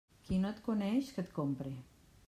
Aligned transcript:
Qui 0.27 0.39
no 0.45 0.53
et 0.53 0.63
coneix, 0.69 1.13
que 1.19 1.27
et 1.27 1.31
compre. 1.39 1.77